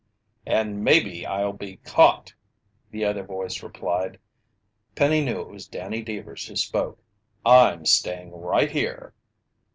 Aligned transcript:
"And 0.47 0.83
maybe 0.83 1.27
I'll 1.27 1.53
be 1.53 1.75
caught!" 1.75 2.33
the 2.89 3.05
other 3.05 3.21
voice 3.21 3.61
replied. 3.61 4.17
Penny 4.95 5.23
knew 5.23 5.41
it 5.41 5.47
was 5.49 5.67
Danny 5.67 6.01
Deevers 6.03 6.47
who 6.47 6.55
spoke. 6.55 6.97
"I'm 7.45 7.85
staying 7.85 8.31
right 8.31 8.71
here!" 8.71 9.13